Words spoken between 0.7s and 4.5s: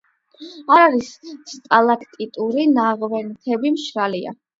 არ არის სტალაქტიტური ნაღვენთები, მშრალია.